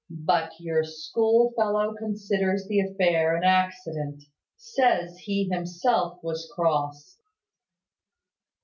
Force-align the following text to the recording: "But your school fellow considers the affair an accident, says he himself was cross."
"But 0.25 0.59
your 0.59 0.83
school 0.83 1.53
fellow 1.55 1.93
considers 1.93 2.65
the 2.67 2.79
affair 2.79 3.35
an 3.35 3.43
accident, 3.43 4.23
says 4.57 5.15
he 5.19 5.47
himself 5.47 6.17
was 6.23 6.51
cross." 6.55 7.19